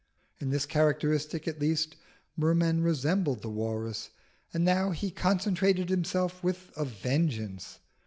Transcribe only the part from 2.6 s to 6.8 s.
resembled the walrus. And now he concentrated himself with